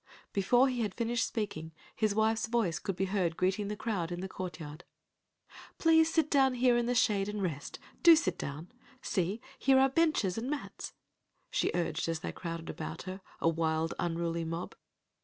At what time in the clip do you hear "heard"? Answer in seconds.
3.05-3.37